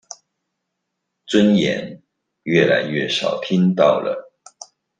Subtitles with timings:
[1.27, 2.01] 尊嚴
[2.41, 4.33] 越來越少聽到了